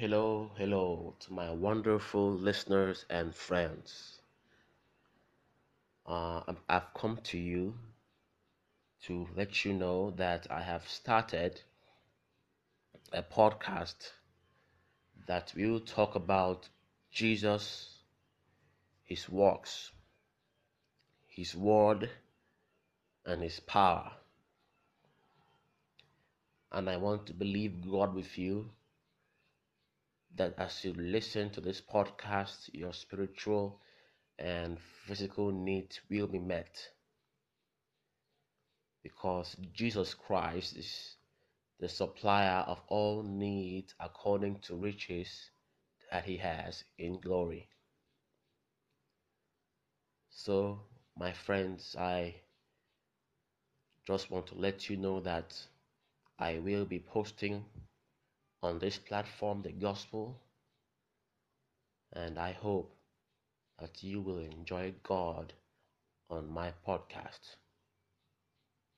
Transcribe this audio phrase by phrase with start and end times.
[0.00, 4.22] Hello, hello to my wonderful listeners and friends.
[6.06, 7.74] Uh, I've come to you
[9.02, 11.60] to let you know that I have started
[13.12, 14.12] a podcast
[15.26, 16.70] that will talk about
[17.12, 17.98] Jesus,
[19.04, 19.90] His works,
[21.28, 22.08] His word,
[23.26, 24.12] and His power.
[26.72, 28.70] And I want to believe God with you
[30.40, 33.78] that as you listen to this podcast, your spiritual
[34.38, 36.88] and physical needs will be met
[39.02, 41.16] because Jesus Christ is
[41.78, 45.50] the supplier of all needs according to riches
[46.10, 47.68] that he has in glory.
[50.30, 50.80] So,
[51.18, 52.36] my friends, I
[54.06, 55.54] just want to let you know that
[56.38, 57.66] I will be posting
[58.62, 60.40] on this platform the gospel,
[62.12, 62.94] and I hope
[63.80, 65.52] that you will enjoy God
[66.30, 67.56] on my podcast.